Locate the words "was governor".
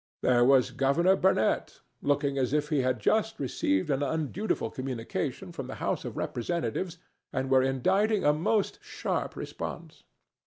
0.43-1.15